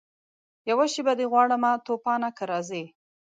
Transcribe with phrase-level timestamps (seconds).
[0.69, 2.83] یوه شېبه دي غواړمه توپانه که راځې